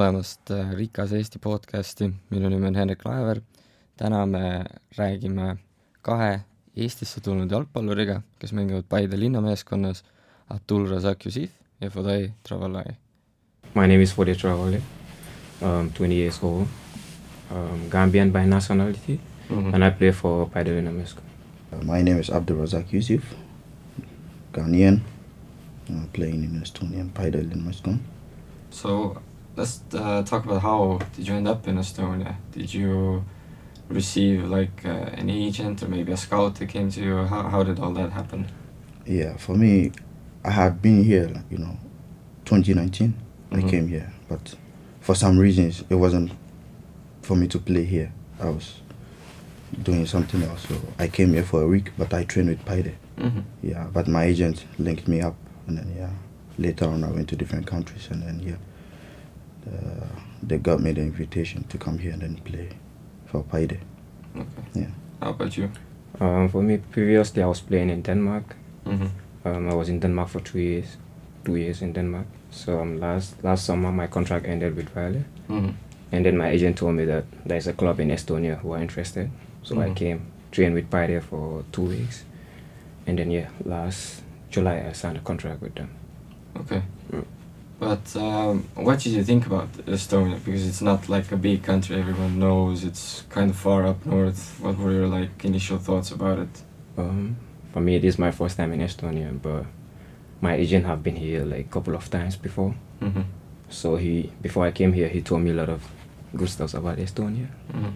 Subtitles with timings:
[0.00, 3.40] tulemast äh, Rikas Eesti podcasti, minu nimi on Hendrik Laever.
[3.96, 4.64] täna me
[4.96, 5.56] räägime
[6.02, 6.40] kahe
[6.76, 10.04] Eestisse tulnud jalgpalluriga, kes mängivad Paide linnameeskonnas,
[10.48, 11.50] Abdul Razak Yusif
[11.80, 12.96] ja Foday Travalai.
[13.74, 14.80] My name is Foday Travalai,
[15.62, 16.66] um, 20 years old,
[17.50, 19.20] um, Gambian by nationality,
[19.50, 19.74] Mm -hmm.
[19.74, 21.24] and I play for Paide Linnameeskom.
[21.72, 23.22] Uh, my name is Abdul Razak Yusuf,
[24.52, 25.00] Ghanaian,
[25.90, 27.98] uh, playing in Estonian Paide Linmascom.
[28.70, 29.22] So
[29.56, 32.36] let's uh, talk about how did you end up in Estonia?
[32.52, 33.24] Did you
[33.88, 37.16] receive like uh, an agent or maybe a scout that came to you?
[37.26, 38.46] How, how did all that happen?
[39.06, 39.92] Yeah, for me,
[40.44, 41.76] I had been here, like, you know,
[42.44, 43.14] 2019.
[43.52, 43.68] I Mhm.
[43.68, 44.54] came here, but
[45.00, 46.30] for some reasons it wasn't
[47.22, 48.12] for me to play here.
[48.40, 48.80] I was
[49.82, 51.90] doing something else, so I came here for a week.
[51.98, 52.94] But I trained with Paide.
[53.18, 53.40] Mm-hmm.
[53.62, 55.34] Yeah, but my agent linked me up,
[55.66, 56.10] and then yeah,
[56.58, 58.56] later on I went to different countries, and then yeah,
[59.66, 60.06] uh,
[60.42, 62.68] they got me the invitation to come here and then play
[63.26, 63.78] for Paide.
[64.36, 64.46] Okay.
[64.74, 64.86] Yeah.
[65.20, 65.70] How about you?
[66.20, 68.56] Um, for me, previously I was playing in Denmark.
[68.86, 69.06] Mm-hmm.
[69.48, 70.96] Um, I was in Denmark for two years,
[71.44, 72.26] two years in Denmark.
[72.50, 75.70] So um, last last summer my contract ended with Vejle, Mm-hmm.
[76.12, 79.30] and then my agent told me that there's a club in Estonia who are interested.
[79.62, 79.94] So I Mhm.
[79.96, 82.24] came, trained with Paide for two weeks,
[83.06, 85.88] and then yeah, last July I signed a contract with them.
[86.56, 86.82] Okay.
[87.80, 87.88] Mm.
[87.88, 90.38] But um, what did you think about Estonia?
[90.44, 92.84] Because it's not like a big country everyone knows.
[92.84, 94.58] It's kind of far up north.
[94.60, 96.62] What were your like initial thoughts about it?
[96.96, 97.36] Um,
[97.72, 99.64] for me, it is my first time in Estonia, but
[100.40, 102.74] my agent have been here like a couple of times before.
[103.00, 103.22] Mm-hmm.
[103.68, 105.82] So he, before I came here, he told me a lot of
[106.36, 107.48] good stuff about Estonia.
[107.72, 107.90] Mm-hmm.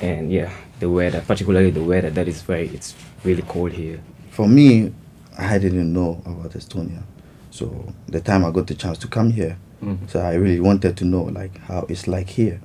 [0.00, 4.00] And yeah, the weather, particularly the weather, that is very, it's really cold here.
[4.30, 4.92] For me,
[5.38, 7.02] I didn't know about Estonia,
[7.58, 10.08] so the time I got the chance to come here, Mm-hmm.
[10.08, 12.60] so I really wanted to know like how it's like here,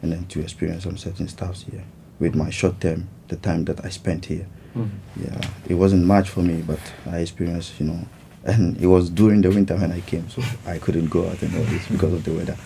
[0.00, 1.84] and then to experience some certain stuffs here
[2.18, 4.46] with my short term, the time that I spent here.
[4.74, 5.24] Mm-hmm.
[5.24, 6.80] Yeah, it wasn't much for me, but
[7.10, 8.00] I experienced, you know,
[8.44, 11.54] and it was during the winter when I came, so I couldn't go out and
[11.56, 12.56] all this because of the weather.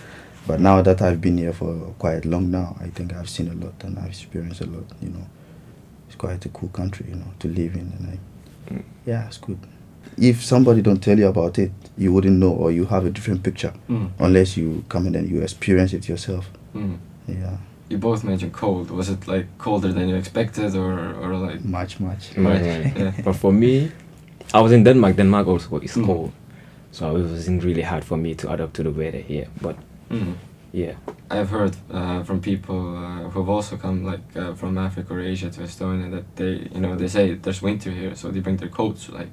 [0.47, 3.55] But now that I've been here for quite long now, I think I've seen a
[3.65, 4.85] lot and I've experienced a lot.
[5.03, 5.27] You know,
[6.07, 8.07] it's quite a cool country, you know, to live in, and
[8.73, 9.59] I, yeah, it's good.
[10.19, 13.43] If somebody don't tell you about it, you wouldn't know, or you have a different
[13.43, 14.25] picture Mm-hmm.
[14.25, 16.51] unless you come in and then you experience it yourself.
[16.75, 16.95] Mm-hmm.
[17.33, 17.57] Yeah,
[17.91, 18.91] You both mentioned cold.
[18.91, 21.65] Was it like colder than you expected, or or like?
[21.65, 22.37] much, much.
[22.37, 23.13] Right, yeah.
[23.25, 23.91] But for me,
[24.55, 25.17] I was in Denmark.
[25.17, 26.07] Denmark also is Mm.
[26.07, 26.31] cold,
[26.93, 29.47] so it wasn't really hard for me to adapt to the weather here.
[29.63, 29.77] But
[30.11, 30.33] Mm-hmm.
[30.73, 30.95] yeah,
[31.31, 35.51] I've heard uh, from people uh, who've also come like uh, from Africa or Asia
[35.51, 38.71] to Estonia that they, you know, they say there's winter here, so they bring their
[38.71, 39.31] coats, like,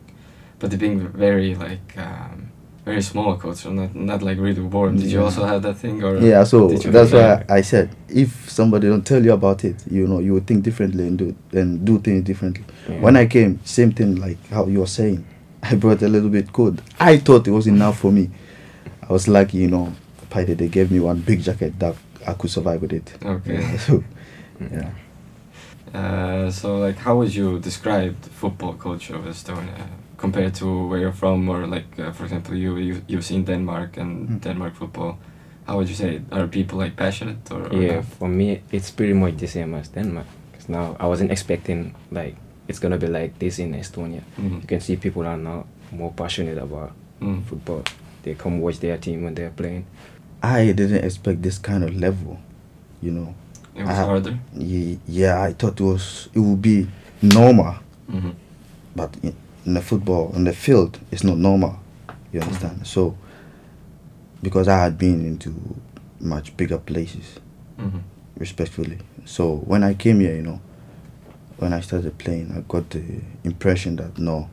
[0.59, 2.51] but bring very like um,
[2.87, 4.97] very small coats, so not not like really warm.
[4.97, 8.87] Did you also have that thing, or Yeah, so that's why I said if somebody
[8.87, 11.99] don't tell you about it, you know, you would think differently and do and do
[11.99, 12.63] things differently.
[12.89, 13.01] Yeah.
[13.01, 15.25] When I came, same thing like how you were saying.
[15.63, 16.81] I brought a little bit cold.
[16.99, 18.29] I thought it was enough for me.
[19.07, 19.93] I was lucky, you know.
[20.29, 23.13] Paide, they gave me one big jacket that I could survive with it.
[23.23, 23.61] Okay.
[23.61, 24.03] Yeah, so
[24.61, 24.91] yeah.
[25.93, 30.99] Uh, so like, how would you describe the football culture of Estonia compared to where
[30.99, 34.41] you're from, or like, uh, for example, you, you you've seen Denmark and Mm.
[34.41, 35.17] Denmark football.
[35.67, 36.21] How would you say?
[36.31, 37.67] Are people like passionate or?
[37.67, 37.95] or yeah.
[37.95, 38.05] not?
[38.05, 42.35] For me, it's pretty much the same as Denmark because now I wasn't expecting like
[42.67, 44.21] it's gonna be like this in Estonia.
[44.37, 44.61] Mhm.
[44.61, 46.91] You can see people are now more passionate about
[47.21, 47.43] Mm.
[47.43, 47.83] football.
[48.23, 49.83] They come watch their team when they're playing.
[50.43, 52.37] I didn't expect this kind of level,
[53.01, 53.33] you know.
[53.75, 54.37] It was I- harder.
[54.57, 56.87] Ye- Yeah, I thought it was it would be
[57.21, 57.75] normal.
[58.11, 58.31] Mm-hmm.
[58.95, 59.33] but in,
[59.67, 61.79] in the football on the field it's not normal
[62.33, 62.87] you understand?
[62.87, 63.15] So
[64.41, 65.53] because i had been into
[66.19, 67.39] much bigger places
[67.79, 67.99] Mm-hmm.
[68.39, 68.97] respectfully.
[69.25, 70.59] So when i came here you know
[71.57, 73.03] when i started playing i got the
[73.43, 74.49] impression that no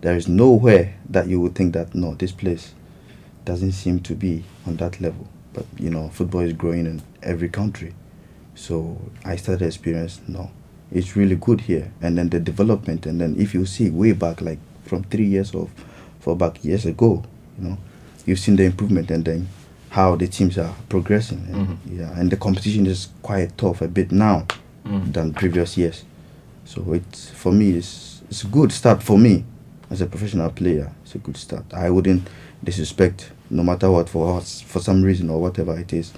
[0.00, 2.72] there is nowhere that you would think that no this place
[3.44, 5.26] doesn't seem to be on that level.
[5.54, 7.94] But you know football is growing in every country.
[8.54, 10.50] So i started to experience no
[10.92, 11.90] it's really good here.
[12.02, 15.54] And then the development and then if you see way back like from three years
[15.54, 15.70] of
[16.20, 17.22] four back years ago
[17.58, 17.78] you know
[18.26, 19.48] you've seen the improvement and then
[19.90, 21.46] how the teams are progressing.
[21.52, 21.98] And, Mhm.
[21.98, 24.46] yeah and the competition is quite tough a bit now
[24.84, 25.12] Mm.
[25.12, 26.04] than previous years.
[26.64, 29.44] So it's for me it's it's a good start for me
[29.90, 30.90] as a professional player.
[31.04, 31.64] It's a good start.
[31.72, 32.28] I wouldn't
[32.64, 36.12] disrespect no matter what for us for some reason or whatever it is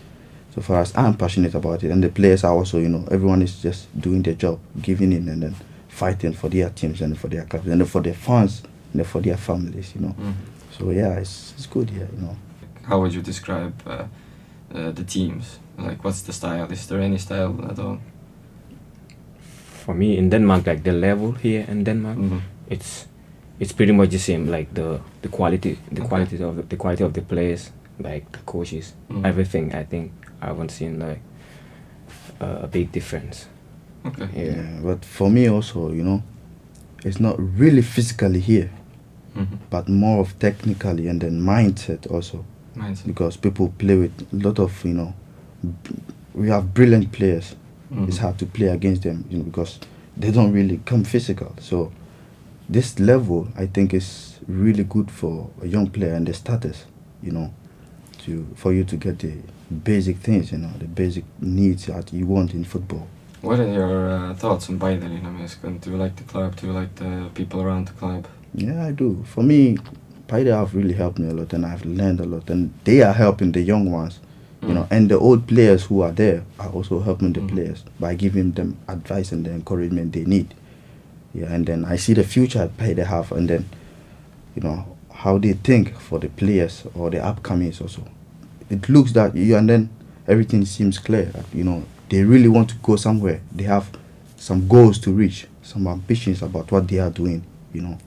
[0.54, 3.42] so far as i'm passionate about it and the players are also you know everyone
[3.42, 5.54] is just doing their job giving in and then
[5.88, 8.62] fighting for their teams and for their clubs and for their fans
[8.94, 10.34] and for their families you know Mm.
[10.78, 12.36] so yeah it's, it's good here you know
[12.88, 14.04] How would you describe uh,
[14.74, 15.58] uh, the teams?
[15.78, 16.72] Like, what's the style?
[16.72, 17.98] Is there any style at all?
[19.84, 22.40] For me, in Denmark, like the level here in Denmark, Mhm.
[22.70, 23.06] it's
[23.60, 24.50] it's pretty much the same.
[24.50, 26.08] Like the the quality, the Okay.
[26.08, 29.24] quality of the quality of the players, like the coaches, Mhm.
[29.26, 29.72] everything.
[29.74, 30.10] I think
[30.42, 31.20] I haven't seen like
[32.40, 33.46] uh, a big difference.
[34.06, 34.28] Okay.
[34.34, 34.56] Yeah.
[34.56, 36.22] Yeah, but for me also, you know,
[37.04, 38.70] it's not really physically here,
[39.36, 39.58] Mhm.
[39.70, 42.44] but more of technically and then mindset also,
[42.76, 43.06] Mindset.
[43.06, 45.12] because people play with a lot of, you know,
[45.62, 45.94] b-
[46.34, 47.54] we have brilliant players.
[48.08, 48.20] It's Mhm.
[48.20, 49.78] hard to play against them, you know, because
[50.16, 51.52] they don't really come physical.
[51.60, 51.90] So
[52.72, 56.84] this level, I think, is really good for a young player and the starters,
[57.22, 57.50] you know,
[58.24, 59.32] to for you to get the
[59.70, 63.06] basic things, you know, the basic needs that you want in football.
[63.42, 65.70] What are your uh, thoughts on Biden in America?
[65.70, 66.56] Do you like the club?
[66.56, 68.26] Do you like the people around the club?
[68.54, 69.24] Yeah, I do.
[69.26, 69.78] For me,
[70.28, 73.12] Paide have really helped me a lot, and I've learned a lot, and they are
[73.14, 74.20] helping the young ones,
[74.60, 74.74] you Mm.
[74.74, 77.48] know, and the old players who are there are also helping the Mhm.
[77.48, 80.54] players by giving them advice and the encouragement they need.
[81.34, 83.64] Yeah, and then I see the future at have, and then,
[84.54, 88.02] you know, how they think for the players or the upcomings also.
[88.70, 89.88] It looks that you, and then
[90.28, 91.26] everything seems clear.
[91.26, 93.40] That, you know, they really want to go somewhere.
[93.52, 93.90] They have
[94.36, 97.42] some goals to reach, some ambitions about what they are doing.
[97.72, 97.98] You know.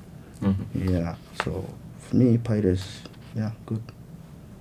[0.42, 0.90] Mhm.
[0.90, 1.16] Yeah.
[1.44, 1.66] So
[2.00, 3.02] for me, Pirates,
[3.36, 3.82] yeah, good.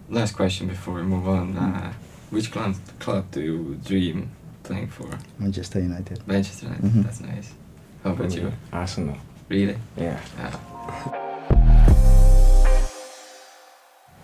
[0.08, 1.56] Last question before we move on.
[1.56, 1.92] Uh,
[2.30, 4.28] which club, club do you dream
[4.62, 5.08] playing for?
[5.38, 6.20] Manchester United.
[6.26, 6.84] Manchester United.
[6.84, 7.02] Mhm.
[7.04, 7.52] That's nice.
[8.04, 8.52] How about you?
[8.72, 9.16] Arsenal.
[9.48, 9.76] Really?
[9.96, 10.18] Yeah.
[10.38, 11.18] Yeah.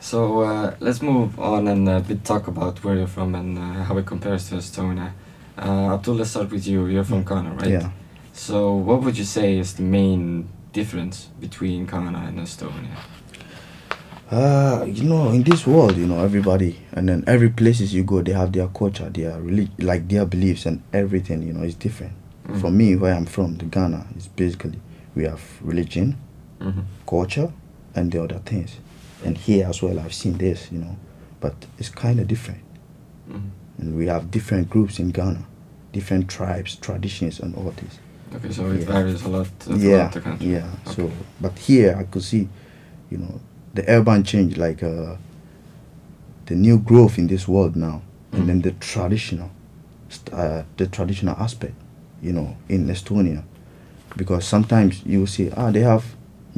[0.01, 3.85] So uh, let's move on and a bit talk about where you're from and uh,
[3.85, 5.13] how it compares to Estonia.
[5.59, 6.87] Uh, Abdul, let's start with you.
[6.87, 7.69] You're from Ghana, right?
[7.71, 7.91] Yeah.
[8.33, 12.97] So what would you say is the main difference between Ghana and Estonia?
[14.31, 18.23] Uh, you know, in this world, you know, everybody and then every places you go,
[18.23, 21.43] they have their culture, their relig- like their beliefs and everything.
[21.43, 22.13] You know, is different.
[22.47, 22.61] Mm.
[22.61, 24.79] For me, where I'm from, the Ghana is basically
[25.15, 26.17] we have religion,
[26.61, 26.85] Mhm.
[27.07, 27.51] culture,
[27.95, 28.77] and the other things.
[29.25, 30.97] And here as well, I've seen this, you know,
[31.41, 32.61] but it's kind of different.
[33.31, 33.51] Mhm.
[33.79, 35.45] And we have different groups in Ghana,
[35.93, 37.99] different tribes, traditions, and all this.
[38.35, 38.87] Okay, so it Yeah.
[38.87, 40.11] varies a lot yeah,
[40.41, 40.67] yeah.
[40.95, 41.11] So,
[41.41, 42.49] but here I could see,
[43.11, 43.41] you know,
[43.75, 45.17] the urban change, like uh,
[46.47, 48.39] the new growth in this world now, Mm.
[48.39, 49.51] and then the traditional,
[50.09, 51.75] st- uh, the traditional aspect,
[52.23, 53.43] you know, in Estonia,
[54.17, 56.05] because sometimes you will see, ah, they have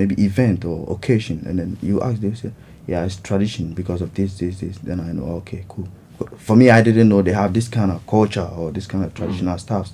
[0.00, 2.52] maybe event or occasion, and then you ask, them, say,
[2.86, 4.78] yeah, it's tradition because of this, this, this.
[4.78, 5.88] Then I know, okay, cool.
[6.36, 9.12] For me, I didn't know they have this kind of culture or this kind of
[9.14, 9.90] traditional stuff.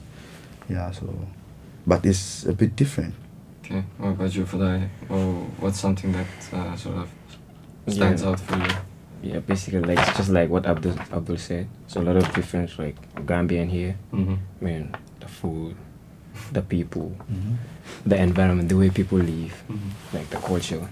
[0.68, 1.06] Yeah, so,
[1.86, 3.14] but it's a bit different.
[3.64, 4.88] Okay, what about you, Foday?
[5.08, 7.08] Or what's something that uh, sort of
[7.88, 8.28] stands Yeah.
[8.30, 8.68] out for you?
[9.22, 11.66] Yeah, basically like it's just like what Abdul Abdul said.
[11.88, 12.94] So a lot of difference like
[13.26, 13.96] Gambian here.
[14.12, 14.34] Mm-hmm.
[14.60, 15.74] I mean the food,
[16.52, 17.16] the people,
[18.06, 20.16] the environment, the way people live, Mm-hmm.
[20.16, 20.88] like the culture,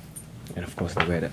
[0.56, 1.32] and of course the weather.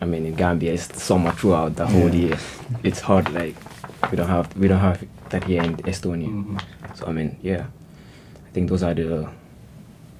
[0.00, 2.28] I mean in Gambia it's summer throughout the whole Yeah.
[2.28, 2.38] year.
[2.82, 3.56] It's hot like
[4.10, 6.28] we don't have we don't have that here in Estonia.
[6.28, 6.60] Mhm.
[6.94, 7.64] So I mean yeah,
[8.46, 9.28] I think those are the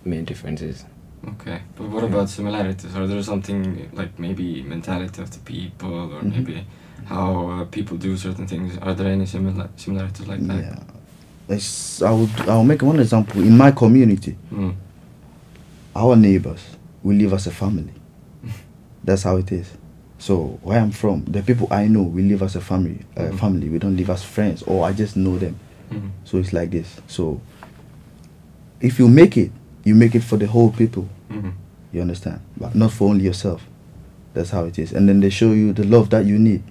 [0.05, 0.85] main differences.
[1.29, 2.11] Okay, but what Yeah.
[2.11, 2.95] about similarities?
[2.97, 6.33] Are there something like maybe mentality of the people, or Mhm.
[6.37, 6.65] maybe
[7.05, 8.79] how uh, people do certain things?
[8.81, 10.57] Are there any similar similarities like that?
[10.62, 10.73] Yeah.
[10.73, 10.96] It's,
[11.49, 13.41] I would, I'll make one example.
[13.43, 14.75] In my community, Mm.
[15.95, 16.61] our neighbors,
[17.03, 17.93] we live as a family.
[19.05, 19.71] That's how it is.
[20.19, 23.00] So where I'm from, the people I know, we live as a family.
[23.17, 23.38] Uh, Mhm.
[23.38, 23.69] Family.
[23.69, 25.55] We don't live as friends, or I just know them.
[25.93, 26.11] Mhm.
[26.25, 26.88] So it's like this.
[27.07, 27.41] So
[28.81, 29.53] if you make it,
[29.85, 31.07] you make it for the whole people.
[31.31, 31.53] Mhm.
[31.93, 32.41] You understand?
[32.59, 33.65] But not for only yourself.
[34.35, 34.93] That's how it is.
[34.93, 36.62] And then they show you the love that you need.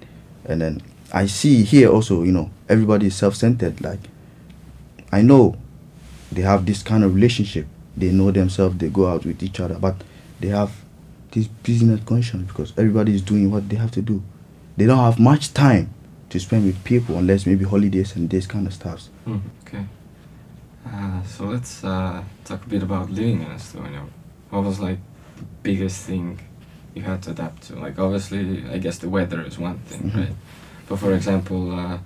[0.44, 3.80] And then I see here also, you know, everybody is self-centered.
[3.80, 4.00] Like
[5.12, 5.56] I know
[6.32, 7.66] they have this kind of relationship.
[7.96, 8.76] They know themselves.
[8.78, 9.94] They go out with each other, but
[10.40, 10.72] they have
[11.30, 14.22] this business conscience because everybody is doing what they have to do.
[14.76, 15.90] They don't have much time
[16.30, 19.08] to spend with people unless maybe holidays and this kind of stuff.
[19.26, 19.40] Mm.
[19.66, 19.84] Okay.
[20.86, 24.06] Uh, so let's uh, talk a bit about living in Estonia.
[24.50, 24.98] What was like
[25.36, 26.38] the biggest thing
[26.94, 27.76] you had to adapt to?
[27.76, 30.16] Like obviously, I guess the weather is one thing, Mhm.
[30.16, 30.34] right?
[30.88, 31.98] But for example, uh,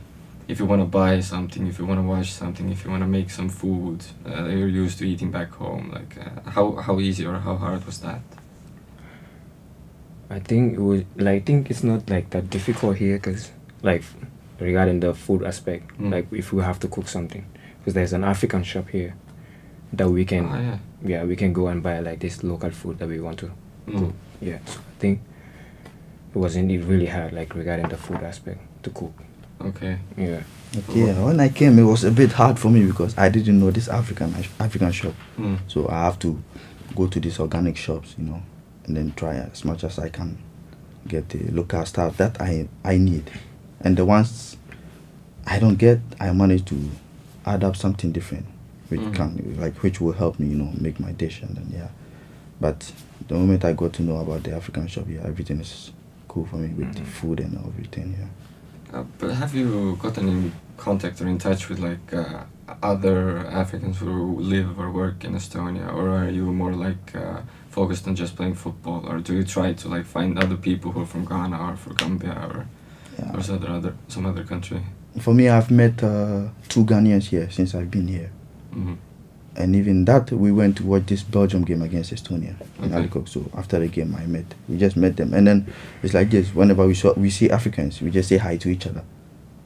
[0.51, 3.03] if you want to buy something, if you want to watch something, if you want
[3.03, 6.73] to make some food uh, that you're used to eating back home, like uh, how
[6.87, 8.21] how easy or how hard was that?
[10.29, 13.51] I think it was like I think it's not like that difficult here because
[13.83, 14.03] like
[14.61, 16.11] regarding the food aspect, Mm.
[16.13, 17.45] like if we have to cook something,
[17.79, 19.15] because there's an African shop here
[19.93, 20.79] that we can Ah, yeah.
[21.05, 23.51] yeah we can go and buy like this local food that we want to
[23.87, 23.99] Mm.
[23.99, 24.15] cook.
[24.41, 25.21] Yeah, so I think
[26.35, 29.13] it wasn't really hard, like regarding the food aspect to cook.
[29.61, 29.99] Okay.
[30.17, 30.43] Yeah.
[30.95, 33.71] Yeah, when I came, it was a bit hard for me because I didn't know
[33.73, 35.15] this African African shop.
[35.37, 35.59] Mm.
[35.67, 36.41] So I have to
[36.95, 38.41] go to these organic shops, you know,
[38.87, 40.39] and then try as much as I can
[41.09, 43.31] get the local stuff that I I need,
[43.81, 44.57] and the ones
[45.45, 46.77] I don't get, I manage to
[47.45, 48.47] add up something different,
[48.91, 49.15] which Mhm.
[49.15, 51.89] can like which will help me, you know, make my dish, and then yeah.
[52.61, 52.93] But
[53.27, 55.91] the moment I got to know about the African shop, yeah, everything is
[56.29, 57.07] cool for me with the Mhm.
[57.07, 58.27] food and everything, yeah.
[58.93, 62.45] Uh, but have you gotten in contact or in touch with like uh,
[62.83, 68.09] other Africans who live or work in Estonia, or are you more like uh, focused
[68.09, 71.07] on just playing football, or do you try to like find other people who are
[71.07, 72.67] from Ghana or from Gambia or
[73.19, 73.37] yeah.
[73.37, 74.83] or some other, other some other country?
[75.21, 78.31] For me, I've met uh, two Ghanaians here since I've been here.
[78.73, 78.95] hmm
[79.57, 82.95] and even that we went to watch this Belgium game against Estonia in Okay.
[82.97, 83.01] A.
[83.01, 83.29] Le Coq.
[83.29, 85.67] So after the game, I met we just met them, and then
[86.03, 86.55] it's like this.
[86.55, 89.03] Whenever we saw we see Africans, we just say hi to each other,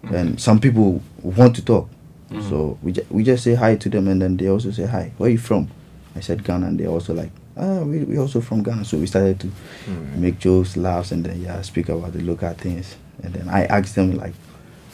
[0.04, 1.88] and some people want to talk,
[2.30, 2.48] Mhm.
[2.48, 5.12] so we ju- we just say hi to them, and then they also say hi.
[5.18, 5.68] Where are you from?
[6.16, 8.84] I said Ghana, and they also like ah we we also from Ghana.
[8.84, 9.46] So we started to
[9.88, 10.16] Mm.
[10.18, 13.94] make jokes, laughs, and then yeah speak about the local things, and then I asked
[13.94, 14.34] them like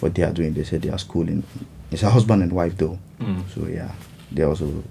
[0.00, 0.54] what they are doing.
[0.54, 1.42] They said they are schooling.
[1.90, 2.98] It's a husband and wife though.
[3.20, 3.42] Mm.
[3.54, 3.92] So yeah,
[4.32, 4.82] they also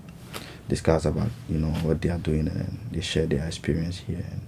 [0.68, 4.24] discuss about you know what they are doing and they share their experience here.
[4.32, 4.42] And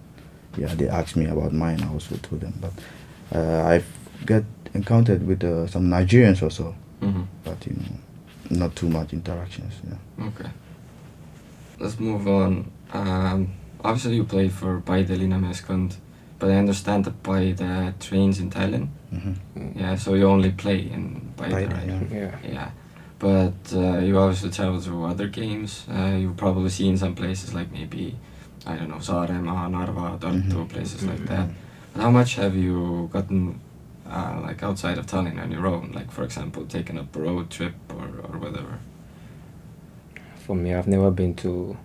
[0.58, 1.82] yeah, they asked me about mine.
[1.82, 2.54] I also told them.
[2.62, 2.74] But
[3.38, 3.88] uh, I've
[4.26, 4.44] got
[4.74, 9.74] encountered with uh, some Nigerians also, hmm but you know, not too much interactions.
[9.88, 10.26] Yeah.
[10.28, 10.50] Okay.
[11.80, 12.70] Let's move on.
[12.94, 15.96] Um, obviously, you play for Paide Linnameeskond,
[16.38, 18.90] but I understand that Paide trains in Tallinn.
[19.10, 19.34] hmm
[19.76, 21.88] Yeah, so you only play in Paide, Paide, right?
[21.88, 22.04] yeah.
[22.12, 22.38] Yeah.
[22.44, 22.72] Yeah.
[23.22, 25.86] But uh, you obviously travel to other games.
[25.98, 28.16] Uh, you've probably seen some places like maybe,
[28.66, 30.70] I don't know, Saaremaa, Narva, Tartu, Mhm.
[30.74, 31.28] places like Mhm.
[31.28, 31.48] that.
[31.94, 33.60] But how much have you gotten,
[34.10, 35.92] uh, like outside of Tallinn on your own?
[35.94, 38.80] Like, for example, taken up a road trip or, or whatever?
[40.48, 41.78] For me, I've never been to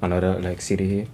[0.00, 1.06] another like city here.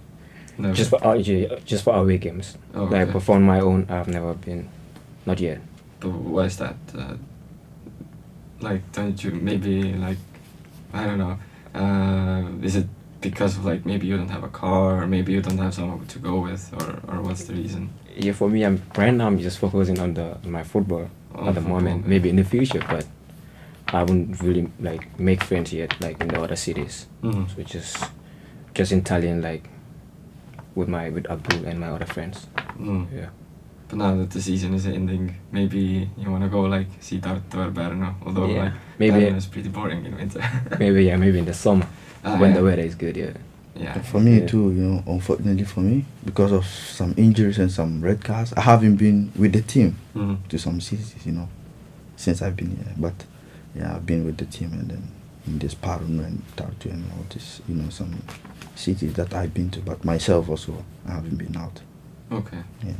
[0.59, 0.75] Never.
[0.75, 2.55] Just for uh, yeah, just for away games.
[2.75, 3.13] Oh, Like, okay.
[3.13, 4.67] but for my own, I've never been.
[5.25, 5.59] Not yet.
[5.99, 6.75] But why is that?
[8.61, 10.17] Like, don't you maybe like,
[10.93, 11.37] I don't know.
[11.73, 12.87] Uh, is it
[13.21, 16.05] because of like maybe you don't have a car, or maybe you don't have someone
[16.07, 17.89] to go with, or, or what's the reason?
[18.15, 19.27] Yeah, for me, I'm right now.
[19.27, 22.07] I'm just focusing on the my football On at the football, moment.
[22.07, 23.05] Maybe in the future, but
[23.87, 27.07] I haven't really like make friends yet, like in the other cities.
[27.23, 27.47] Mhm.
[27.55, 27.97] So just
[28.73, 29.69] just in Tallinn, like
[30.75, 32.47] with my with Abdul and my other friends.
[32.79, 33.07] Mm.
[33.15, 33.29] Yeah.
[33.91, 37.71] But now that the season is ending, maybe you wanna go like see Tartu or
[37.71, 40.41] Pärnu, although Yeah, like maybe- Pärnu is pretty boring in winter.
[40.79, 41.85] maybe yeah, maybe in the summer
[42.23, 42.57] Ah, when yeah.
[42.57, 43.17] the weather is good.
[43.17, 43.31] Yeah.
[43.75, 44.01] yeah.
[44.01, 44.45] For me Yeah.
[44.47, 48.61] too, you know, unfortunately for me, because of some injuries and some red cards, I
[48.61, 50.37] haven't been with the team Mhm.
[50.47, 51.49] to some cities, you know,
[52.15, 52.93] since I've been here.
[52.97, 53.25] But
[53.75, 55.03] yeah, I've been with the team and then
[55.47, 58.13] in this Parun and Tartu and all this, you know, some
[58.75, 59.81] cities that I've been to.
[59.81, 61.81] But myself also, I haven't been out.
[62.31, 62.59] Okay.
[62.85, 62.93] Yeah,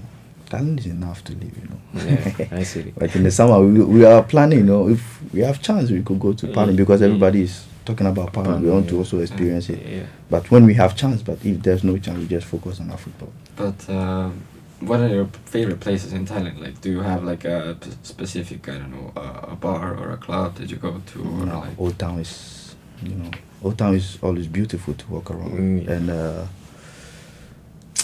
[0.52, 1.80] Tallinn is enough to live, you know.
[2.06, 2.94] Yeah, I see.
[3.00, 5.02] Like in the summer, we, we are planning, you know, if
[5.34, 7.06] we have chance, we could go to Parun because Mm.
[7.06, 8.62] everybody is talking about Parun.
[8.62, 9.80] We want to also experience it.
[9.86, 10.04] Yeah.
[10.30, 12.98] But when we have chance, but if there's no chance, we just focus on our
[12.98, 13.32] football.
[13.56, 14.42] But um,
[14.82, 16.60] what are your favorite places in Tallinn?
[16.60, 20.12] Like, do you have like a p- specific, I don't know, a, a bar or
[20.12, 21.80] a club that you go to, or No, like?
[21.80, 23.32] Old Town is, you know,
[23.64, 25.52] Old Town is always beautiful to walk around.
[25.52, 25.92] Mm, yeah.
[25.94, 26.46] And uh,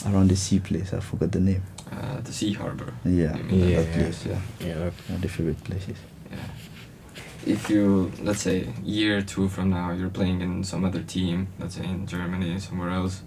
[0.06, 1.64] around the sea place, I forgot the name.
[1.92, 2.94] Uh, the Sea Harbor.
[3.06, 4.26] Yeah, You mean Yeah, that place.
[4.26, 4.90] Yeah, Yeah.
[5.10, 5.98] yeah the favorite places.
[6.32, 6.38] Yeah.
[7.54, 11.48] If you, let's say, year or two from now, you're playing in some other team,
[11.60, 13.22] let's say in Germany, somewhere else,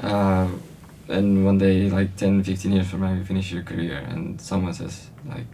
[0.00, 0.48] uh,
[1.08, 4.74] and one day, like 10, 15 years from now, you finish your career, and someone
[4.74, 5.46] says, like,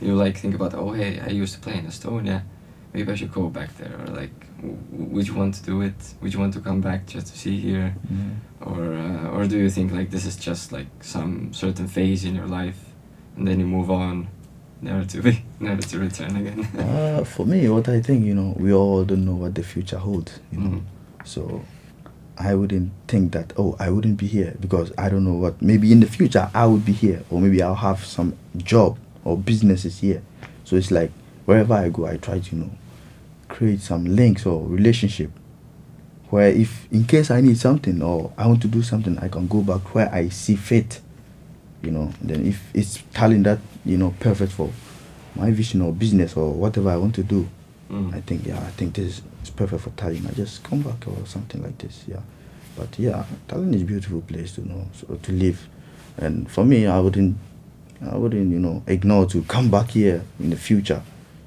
[0.00, 2.42] you like think about, oh, hey, I used to play in Estonia,
[2.94, 5.80] maybe I should go back there, or like, w- w- would you want to do
[5.82, 5.94] it?
[6.20, 7.94] Would you want to come back just to see here?
[8.60, 12.34] or uh, or do you think like this is just like some certain phase in
[12.34, 12.78] your life
[13.36, 14.28] and then you move on
[14.82, 18.54] never to be never to return again uh, for me, what I think, you know,
[18.58, 20.70] we all don't know what the future holds, you know.
[20.70, 20.82] Mhm.
[21.24, 21.62] So
[22.36, 25.90] I wouldn't think that, oh, I wouldn't be here because I don't know what, maybe
[25.92, 30.00] in the future I would be here or maybe I'll have some job or businesses
[30.00, 30.22] here.
[30.64, 31.10] So it's like
[31.46, 32.70] wherever I go, I try to, you know,
[33.50, 35.30] create some links or relationship
[36.30, 39.46] where if in case I need something or I want to do something, I can
[39.48, 41.00] go back where I see fit,
[41.82, 42.12] you know.
[42.22, 44.70] Then if it's talent that, you know, perfect for
[45.34, 47.48] my vision or business or whatever I want to do,
[47.90, 48.14] Mm.
[48.14, 50.28] I think yeah, I think this is perfect for Tallinn.
[50.28, 52.04] I just come back or something like this.
[52.06, 52.20] Yeah,
[52.76, 55.68] but yeah, Tallinn is a beautiful place to know so, to live,
[56.16, 57.36] and for me, I wouldn't
[58.00, 61.02] I wouldn't, you know, ignore to come back here in the future,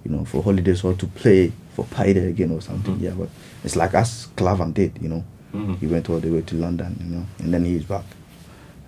[0.06, 2.96] you know, for holidays or to play for Paide again or something.
[2.98, 3.02] Mhm.
[3.02, 3.30] Yeah, but
[3.64, 5.24] it's like as Klavan did, you know.
[5.54, 5.78] Mhm.
[5.80, 8.06] He went all the way to London, you know, and then he's back.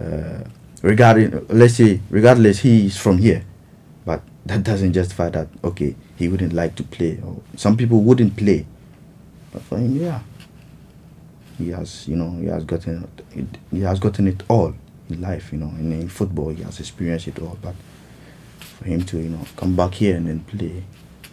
[0.01, 0.43] Uh,
[0.81, 3.43] regarding, let's say, regardless, he's from here,
[4.05, 5.47] but that doesn't justify that.
[5.63, 8.65] Okay, he wouldn't like to play, or some people wouldn't play,
[9.53, 10.19] but for him, yeah,
[11.57, 14.73] he has, you know, he has gotten, it, he has gotten it all
[15.09, 17.57] in life, you know, and in football, he has experienced it all.
[17.61, 17.75] But
[18.59, 20.83] for him to, you know, come back here and then play,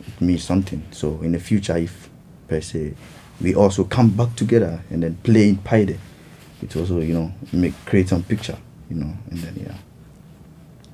[0.06, 0.82] it means something.
[0.90, 2.08] So in the future, if
[2.48, 2.94] per se
[3.40, 5.98] we also come back together and then play in Paide,
[6.62, 8.56] it also, you know, make create some picture,
[8.88, 9.76] you know, and then yeah.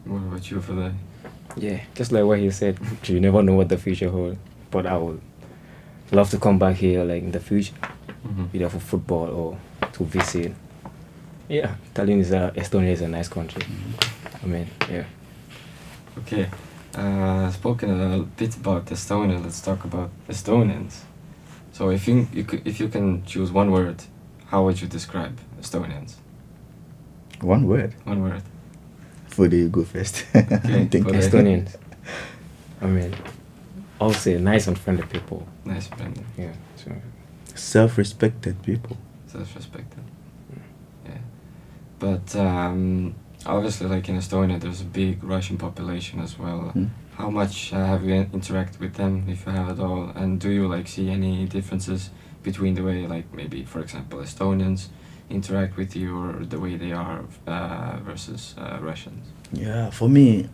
[0.05, 0.93] What about you for that?
[1.57, 4.39] Yeah, just like what he said, you never know what the future holds.
[4.71, 5.21] But I would
[6.13, 7.75] love to come back here, like in the future,
[8.27, 8.49] Mhm.
[8.55, 9.59] either for football or
[9.93, 10.55] to visit.
[11.49, 13.63] Yeah, Tallinn is a, Estonia is a nice country.
[14.43, 15.05] I mean, yeah.
[16.19, 16.49] Okay.
[16.99, 19.41] Uh, spoken a bit about Estonia.
[19.43, 21.03] Let's talk about Estonians.
[21.73, 24.03] So, if you, you could, if you can choose one word,
[24.47, 26.15] how would you describe Estonians?
[27.41, 28.43] One word One word.
[29.29, 30.25] for the go first.
[30.35, 31.05] Okay, I'm thinking.
[31.05, 31.77] for Estonians.
[32.83, 33.15] I mean,
[34.01, 35.47] I'll say nice and friendly people.
[35.65, 36.25] Nice friendly.
[36.37, 36.53] Yeah.
[36.77, 36.91] So
[37.55, 38.97] Self-respected people.
[39.29, 40.03] Self-respected.
[41.05, 41.19] Yeah.
[42.01, 43.15] But um,
[43.47, 46.71] obviously, like in Estonia, there's a big Russian population as well.
[46.71, 46.87] Hmm.
[47.15, 50.11] How much uh, have you in- interacted with them, if you have at all?
[50.15, 52.11] And do you like see any differences
[52.43, 54.87] between the way, like maybe, for example, Estonians
[55.29, 59.27] interact with you, or the way they are uh, versus uh, Russians?
[59.53, 60.49] Yeah, for me,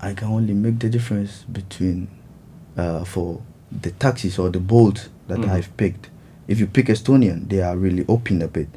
[0.00, 2.08] I can only make the difference between
[2.76, 5.48] uh, for the taxis or the boats that Mhm.
[5.50, 6.10] I've picked.
[6.48, 8.68] If you pick Estonian, they are really open a bit.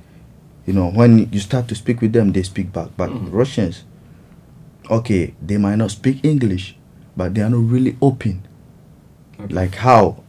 [0.65, 2.89] You know, when you start to speak with them, they speak back.
[2.97, 3.32] But Mhm.
[3.32, 3.84] Russians,
[4.89, 6.75] okay, they might not speak English,
[7.15, 8.41] but they are not really open.
[9.39, 9.54] Okay.
[9.54, 10.23] Like how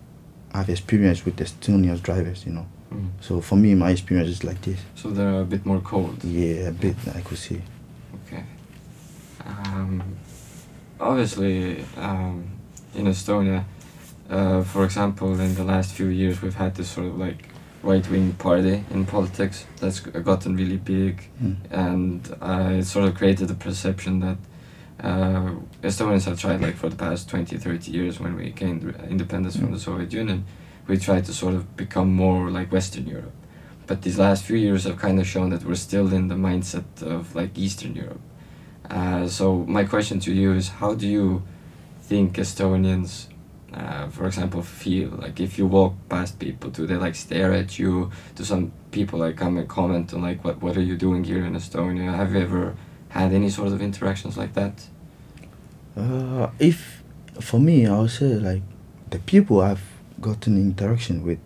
[0.52, 2.66] I've experienced with Estonian drivers, you know.
[2.92, 3.08] Mm.
[3.20, 4.78] So for me, my experience is like this.
[4.94, 6.22] So they're a bit more cold.
[6.24, 7.60] Yeah, a bit, I could see.
[8.26, 8.44] Okay.
[9.46, 10.02] Um,
[11.00, 12.44] obviously, um,
[12.94, 13.64] in Estonia,
[14.30, 17.48] uh, for example, in the last few years, we've had this sort of like
[17.86, 21.56] right-wing party in politics that's gotten really big, Mm.
[21.70, 24.38] and uh, it sort of created the perception that
[25.08, 25.50] uh,
[25.82, 29.70] Estonians have tried, like for the past 20, 30 years, when we gained independence from
[29.72, 30.44] the Soviet Union,
[30.88, 33.32] we tried to sort of become more like Western Europe.
[33.86, 37.02] But these last few years have kind of shown that we're still in the mindset
[37.02, 38.20] of like Eastern Europe.
[38.90, 41.42] Uh, so my question to you is, how do you
[42.08, 43.26] think Estonians,
[43.76, 47.78] uh, for example, feel like if you walk past people, do they like stare at
[47.78, 48.10] you?
[48.34, 51.44] Do some people like come and comment on like what what are you doing here
[51.44, 52.14] in Estonia?
[52.14, 52.74] Have you ever
[53.10, 54.86] had any sort of interactions like that?
[55.94, 57.02] Uh, if
[57.40, 58.62] for me, I would say like
[59.10, 59.84] the people I've
[60.22, 61.40] gotten interaction with.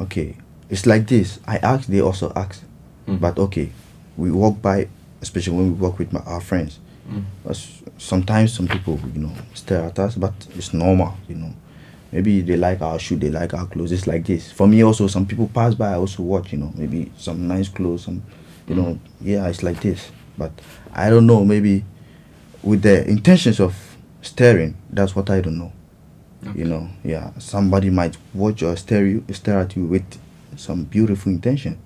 [0.00, 0.36] Okay,
[0.70, 1.40] it's like this.
[1.48, 2.62] I ask, they also ask.
[3.08, 3.20] Mm.
[3.20, 3.72] But okay,
[4.16, 4.88] we walk by,
[5.20, 6.78] especially when we walk with my, our friends.
[7.44, 7.56] But
[7.96, 11.54] sometimes some people, you know, stare at us, but it's normal, you know.
[12.12, 13.92] Maybe they like our shoe, they like our clothes.
[13.92, 14.50] It's like this.
[14.52, 15.92] For me, also, some people pass by.
[15.92, 18.22] I also watch, you know, maybe some nice clothes, some,
[18.66, 20.10] you know, yeah, it's like this.
[20.36, 20.52] But
[20.92, 21.44] I don't know.
[21.44, 21.84] Maybe
[22.62, 23.74] with the intentions of
[24.22, 25.72] staring, that's what I don't know.
[26.46, 26.60] Okay.
[26.60, 30.18] You know, yeah, somebody might watch or stare you, stare at you with
[30.56, 31.78] some beautiful intention.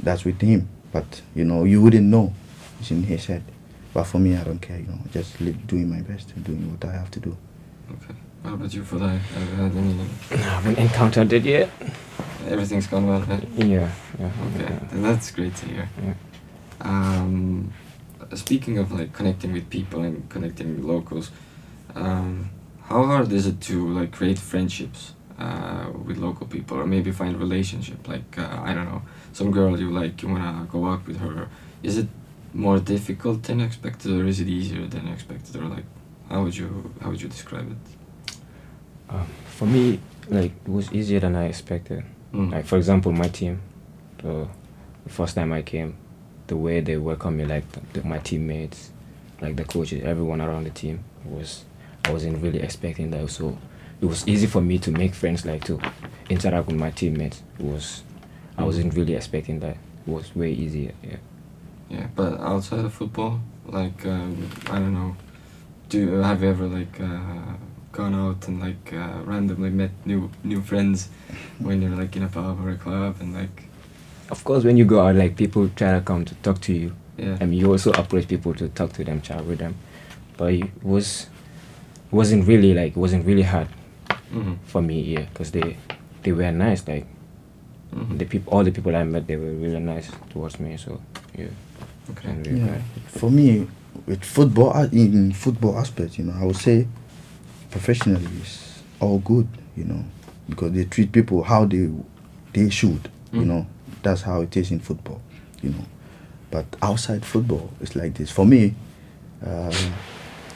[0.00, 2.34] That's with him, but you know, you wouldn't know.
[2.80, 3.44] It's in his head.
[3.94, 4.78] But for me, I don't care.
[4.78, 7.36] You know, just live, doing my best, doing what I have to do.
[7.90, 8.14] Okay.
[8.44, 9.18] How about you, for that?
[9.18, 10.00] Have you had any?
[10.30, 11.68] I haven't encountered it yet.
[12.48, 13.20] Everything's gone well.
[13.20, 13.46] Right?
[13.56, 13.90] Yeah.
[14.18, 14.26] Yeah.
[14.26, 14.78] Okay, yeah.
[14.90, 15.88] then that's great to hear.
[16.02, 16.14] Yeah.
[16.80, 17.72] Um,
[18.34, 21.30] speaking of like connecting with people and connecting with locals,
[21.94, 22.50] um,
[22.84, 27.36] how hard is it to like create friendships uh, with local people or maybe find
[27.36, 28.08] a relationship?
[28.08, 29.02] Like uh, I don't know,
[29.32, 31.48] some girl you like, you wanna go out with her.
[31.82, 32.08] Is it
[32.54, 35.84] more difficult than expected, or is it easier than expected, or like
[36.28, 38.34] how would you how would you describe it?
[39.10, 42.04] Um, for me, like it was easier than I expected.
[42.32, 42.52] Mm.
[42.52, 43.60] Like for example, my team,
[44.18, 44.48] the,
[45.04, 45.96] the first time I came,
[46.46, 48.90] the way they welcomed me, like the, the, my teammates,
[49.40, 51.64] like the coaches, everyone around the team was,
[52.04, 53.28] I wasn't really expecting that.
[53.30, 53.58] So
[54.00, 55.80] it was easy for me to make friends, like to
[56.30, 57.42] interact with my teammates.
[57.58, 58.02] It was,
[58.56, 59.76] I wasn't really expecting that.
[60.06, 60.92] It was way easier.
[61.02, 61.16] Yeah.
[61.92, 65.14] Yeah, but outside of football, like um, I don't know,
[65.90, 67.52] do have you ever like uh,
[67.92, 71.10] gone out and like uh, randomly met new new friends
[71.58, 73.68] when you're like in a pub or a club and like
[74.30, 76.92] Of course, when you go out, like people try to come to talk to you.
[77.18, 77.36] Yeah.
[77.40, 79.74] I mean, you also approach people to talk to them, chat with them,
[80.38, 81.26] but it was
[82.10, 83.68] wasn't really like wasn't really hard
[84.32, 84.56] Mhm.
[84.64, 85.76] for me here because they
[86.22, 86.88] they were nice.
[86.88, 87.04] Like
[87.92, 88.16] Mhm.
[88.18, 90.78] the people, all the people I met, they were really nice towards me.
[90.78, 91.00] So
[91.36, 91.52] yeah,
[92.10, 92.34] Okay.
[92.44, 92.64] Yeah.
[92.66, 92.82] glad.
[93.08, 93.68] For me,
[94.06, 96.86] with football, uh, in football aspect, you know, I would say
[97.70, 100.04] professionally is all good, you know,
[100.48, 101.88] because they treat people how they
[102.52, 103.46] they should, you Mm.
[103.46, 103.66] know.
[104.02, 105.20] That's how it is in football,
[105.62, 105.84] you know.
[106.50, 108.30] But outside football, it's like this.
[108.30, 108.74] For me,
[109.46, 109.72] um,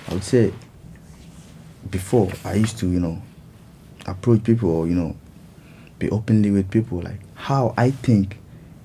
[0.09, 0.53] I would say
[1.91, 3.23] before I used to, you know,
[4.07, 5.17] approach people or you know,
[5.99, 8.39] be openly with people like how I think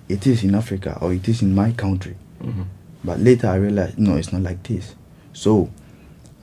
[0.07, 2.15] it is in Africa or it is in my country.
[2.41, 2.65] Mhm.
[3.03, 4.95] But later I realized, no, it's not like this.
[5.33, 5.69] So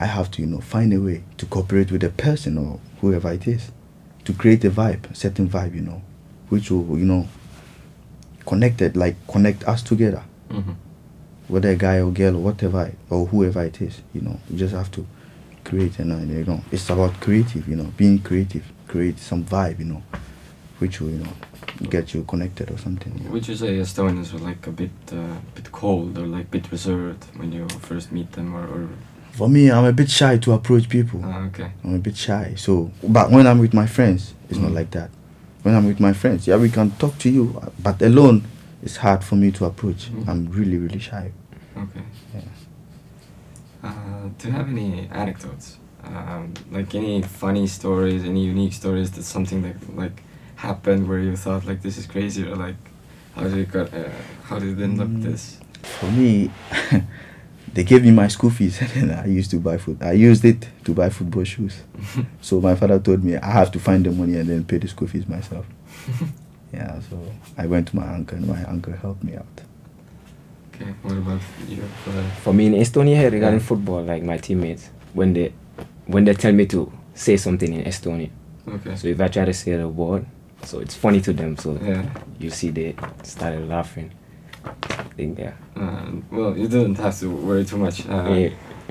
[0.01, 3.33] I have to, you know, find a way to cooperate with the person or whoever
[3.33, 3.71] it is
[4.25, 6.03] to create a vibe, a certain vibe, you know,
[6.49, 7.29] which will, you know,
[8.47, 10.75] connect it, like connect us together, Mhm.
[11.49, 14.75] whether a guy or girl or whatever, or whoever it is, you know, you just
[14.75, 15.07] have to
[15.65, 19.79] create, and uh, you know, it's about creative, you know, being creative, create some vibe,
[19.81, 20.03] you know,
[20.79, 21.33] which will, you know,
[21.91, 23.12] get you connected or something.
[23.25, 23.31] know.
[23.31, 27.25] Would you say Estonians are like a bit, uh, bit cold or like bit reserved
[27.37, 28.64] when you first meet them, or?
[28.67, 28.88] or
[29.33, 31.21] For me, I'm a bit shy to approach people.
[31.25, 31.71] ah, okay.
[31.85, 32.55] I'm a bit shy.
[32.57, 34.75] So, but when I'm with my friends, it's not Mm.
[34.75, 35.11] like that.
[35.62, 38.43] When I'm with my friends, yeah, we can talk to you, but alone,
[38.83, 40.11] it's hard for me to approach.
[40.11, 40.29] Mm.
[40.29, 41.31] I'm really, really shy.
[41.77, 42.03] Okay.
[42.35, 42.41] Yeah.
[43.83, 45.79] Uh, do you have any anecdotes?
[46.05, 50.23] Um, like any funny stories, any unique stories that something that like
[50.59, 52.77] happened where you thought like this is crazy or like
[53.35, 54.11] how did it got uh,
[54.44, 55.23] how did it end up Mm.
[55.23, 55.59] this?
[55.83, 56.51] For me,
[57.75, 60.03] they gave me my school fees, and then I used to buy food.
[60.03, 61.77] I used it to buy football shoes.
[62.40, 64.88] So my father told me I have to find the money and then pay the
[64.88, 65.66] school fees myself.
[66.73, 67.16] yeah, so
[67.57, 69.47] I went to my uncle, and my uncle helped me out.
[70.75, 70.90] okay.
[71.03, 71.83] What about you?
[72.42, 73.66] For me in Estonia, regarding Yeah.
[73.66, 75.53] football, like my teammates, when they
[76.07, 78.31] when they tell me to say something in Estonian,
[78.66, 78.97] okay.
[78.97, 80.25] so if I try to say the word,
[80.64, 81.57] so it's funny to them.
[81.57, 82.03] So Yeah.
[82.38, 84.11] you see they started laughing.
[84.64, 85.53] I think yeah.
[85.77, 88.07] Uh, well, you didn't have to worry too much.
[88.09, 88.51] Uh, Yeah.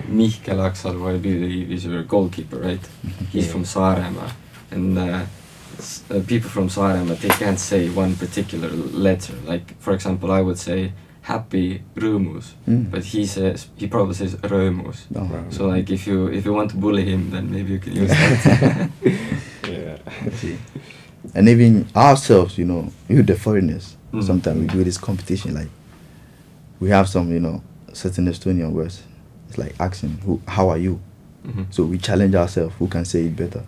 [0.09, 2.79] Mihkel Aksalu, I believe, is your goalkeeper, right?
[3.31, 3.51] He's Yeah.
[3.51, 4.29] from Saaremaa,
[4.71, 5.25] and uh,
[5.79, 9.33] s- uh, people from Saaremaa they can't say one particular letter.
[9.45, 12.91] Like, for example, I would say happy rõõmus, Mm.
[12.91, 14.97] but he says he probably says rõõmus.
[15.09, 15.27] No.
[15.49, 18.09] So, like, if you if you want to bully him, then maybe you can use
[18.11, 18.89] that.
[19.67, 19.97] Yeah.
[21.35, 24.23] And even ourselves, you know, with the foreigners, Mm.
[24.23, 25.53] sometimes we do this competition.
[25.53, 25.67] Like,
[26.79, 27.61] we have some, you know,
[27.93, 29.03] certain Estonian words.
[29.49, 30.99] It's like asking, who, how are you?
[31.45, 31.65] Mhm.
[31.71, 33.63] So we challenge ourselves who can say it better.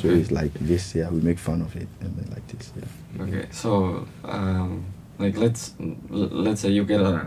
[0.00, 3.22] So it's like this, yeah, we make fun of it and then like this, yeah.
[3.22, 4.84] Okay, so um,
[5.18, 7.26] like let's l- let's say you get a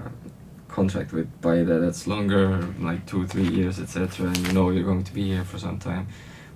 [0.67, 5.03] contract with Paide that's longer, like two three years, etc., and you know you're going
[5.03, 6.07] to be here for some time.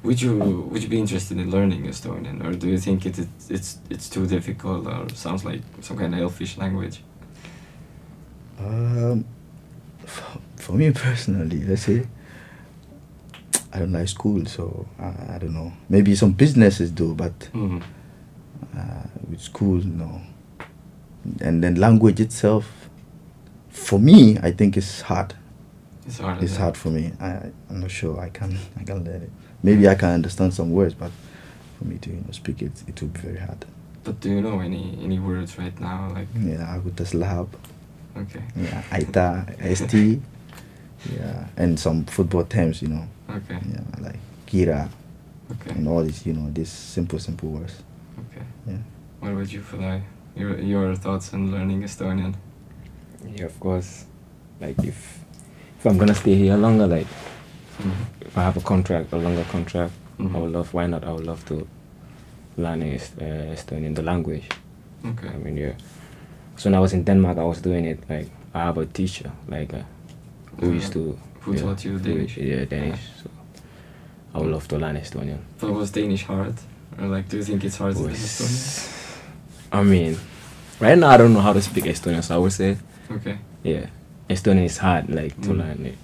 [0.03, 3.27] Would you would you be interested in learning Estonian, or do you think it, it
[3.49, 7.01] it's it's too difficult, or sounds like some kind of elfish language?
[8.59, 9.25] Um,
[10.05, 12.07] for, for me personally, let's say,
[13.73, 15.71] I don't like school, so I, I don't know.
[15.89, 17.81] Maybe some businesses do, but Mm.
[18.77, 20.21] uh, with school, no.
[21.41, 22.89] And then language itself,
[23.69, 25.33] for me, I think it's hard.
[26.07, 26.41] It's hard.
[26.43, 27.11] It's hard for me.
[27.19, 29.31] I, I'm not sure I can I can learn it.
[29.63, 31.11] Maybe I can understand some words, but
[31.77, 33.65] for me to you know speak it, it would be very hard.
[34.03, 36.09] But do you know any any words right now?
[36.13, 37.47] Like Yeah, I would just lab.
[38.17, 39.45] okay, Yeah, Aita,
[39.75, 40.21] ST.
[41.13, 43.07] Yeah, and some football terms, you know.
[43.29, 44.89] okay, Yeah, like Kira
[45.51, 47.81] okay, and all these, you know, these simple, simple words.
[48.19, 48.45] okay.
[48.67, 48.77] Yeah.
[49.21, 50.01] What about you, Fulai?
[50.35, 52.33] Your your thoughts on learning Estonian?
[53.35, 54.05] Yeah, of course.
[54.61, 55.19] Like if
[55.79, 57.07] if I'm gonna stay here longer, like.
[58.21, 60.35] If I have a contract, a longer contract, Mhm.
[60.35, 60.73] I would love.
[60.73, 61.03] Why not?
[61.03, 61.67] I would love to
[62.57, 64.49] learn Est- uh, Estonian, the language.
[65.05, 65.27] Okay.
[65.29, 65.73] I mean, yeah.
[66.57, 67.99] So when I was in Denmark, I was doing it.
[68.09, 69.83] Like I have a teacher, like uh,
[70.59, 71.17] who used to.
[71.41, 72.37] Who taught you who- Danish?
[72.37, 72.99] Yeah, Danish.
[73.23, 73.29] So
[74.35, 75.37] I would love to learn Estonian.
[75.59, 76.53] But was Danish hard?
[76.99, 78.95] Or like, do you think it's hard to Was- Estonian?
[79.71, 80.17] I mean,
[80.81, 82.75] right now I don't know how to speak Estonian, so I would say,
[83.11, 83.37] Okay.
[83.63, 83.85] yeah,
[84.29, 85.57] Estonian is hard, like to Mm.
[85.57, 85.95] learn it.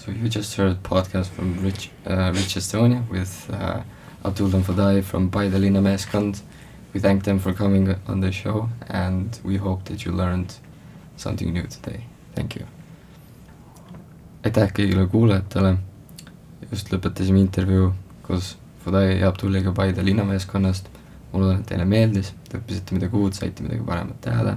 [0.00, 3.82] So you just heard podcast from Rich, uh, Rich Estonia with uh,
[4.24, 6.40] Abdul and Fadai from Paidelina Meeskond.
[6.94, 10.54] We thank them for coming on the show and we hope that you learned
[11.18, 12.06] something new today.
[12.34, 12.64] Thank you.
[14.42, 15.76] aitäh kõigile kuulajatele.
[16.70, 20.88] just lõpetasime intervjuu koos Fadai ja Abduliga Paide linnameeskonnast.
[21.32, 24.56] ma loodan, et teile meeldis, te õppisite midagi uut, saite midagi paremat teada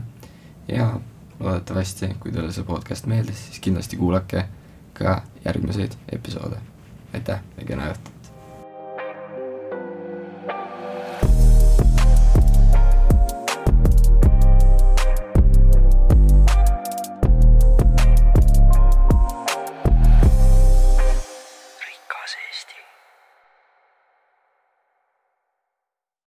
[0.67, 0.93] ja
[1.39, 4.47] loodetavasti, kui teile see podcast meeldis, siis kindlasti kuulake
[4.93, 6.57] ka järgmiseid episoode.
[7.13, 8.22] aitäh ja kena õhtut!